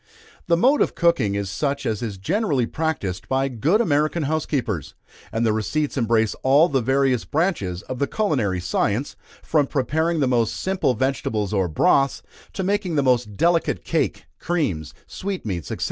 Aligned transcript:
The 0.47 0.57
mode 0.57 0.81
of 0.81 0.95
cooking 0.95 1.35
is 1.35 1.47
such 1.47 1.85
as 1.85 2.01
is 2.01 2.17
generally 2.17 2.65
practised 2.65 3.29
by 3.29 3.49
good 3.49 3.79
American 3.79 4.23
housekeepers, 4.23 4.95
and 5.31 5.45
the 5.45 5.53
receipts 5.53 5.95
embrace 5.95 6.33
all 6.41 6.67
the 6.69 6.81
various 6.81 7.23
branches 7.23 7.83
of 7.83 7.99
the 7.99 8.07
culinary 8.07 8.59
science, 8.59 9.15
from 9.43 9.67
preparing 9.67 10.19
the 10.19 10.27
most 10.27 10.55
simple 10.55 10.95
vegetables 10.95 11.53
or 11.53 11.67
broths, 11.67 12.23
to 12.53 12.63
making 12.63 12.95
the 12.95 13.03
most 13.03 13.37
delicate 13.37 13.83
cake, 13.83 14.25
creams, 14.39 14.95
sweetmeats, 15.05 15.67
&c. 15.67 15.75